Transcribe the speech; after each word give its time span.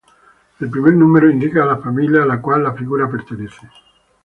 El 0.59 0.67
primer 0.71 0.93
número 0.95 1.29
indica 1.29 1.63
la 1.63 1.77
Familia 1.77 2.23
a 2.23 2.25
la 2.25 2.41
cual 2.41 2.63
la 2.63 2.73
figura 2.73 3.07
pertenece. 3.07 3.69